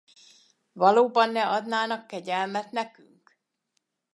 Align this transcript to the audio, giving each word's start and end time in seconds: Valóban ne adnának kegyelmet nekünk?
Valóban 0.73 1.29
ne 1.31 1.47
adnának 1.47 2.07
kegyelmet 2.07 2.71
nekünk? 2.71 3.37